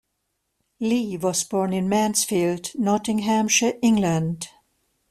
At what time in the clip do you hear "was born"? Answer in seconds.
1.17-1.73